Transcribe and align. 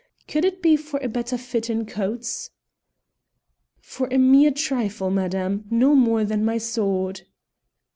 Could 0.27 0.45
it 0.45 0.63
be 0.63 0.77
could 0.79 0.79
it 0.79 0.79
be 0.79 0.83
for 0.89 0.99
a 1.03 1.07
better 1.07 1.37
fit 1.37 1.69
in 1.69 1.85
coats?" 1.85 2.49
"For 3.81 4.07
a 4.09 4.17
mere 4.17 4.49
trifle, 4.49 5.11
madame, 5.11 5.65
no 5.69 5.93
more 5.93 6.23
than 6.23 6.43
my 6.43 6.57
sword." 6.57 7.21